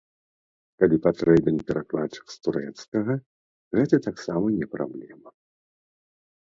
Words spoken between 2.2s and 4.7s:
з турэцкага, гэта таксама не